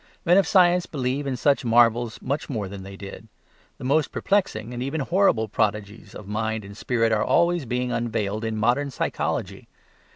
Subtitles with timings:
[0.25, 3.27] Men of science believe in such marvels much more than they did:
[3.77, 8.43] the most perplexing, and even horrible, prodigies of mind and spirit are always being unveiled
[8.43, 9.67] in modern psychology.